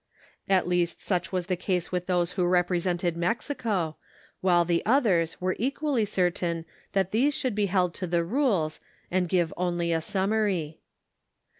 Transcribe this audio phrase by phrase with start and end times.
[0.49, 3.97] At last such was the case with those who represented Mexico,
[4.39, 8.79] while the others were equally certain that these should be held to the rules,
[9.11, 10.79] and give only a summary.